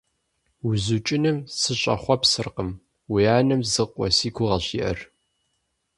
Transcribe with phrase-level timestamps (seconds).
[0.67, 2.69] УзукӀыным сыщӀэхъуэпсыркъым,
[3.11, 4.99] уи анэм зы къуэ си гугъэщ иӀэр…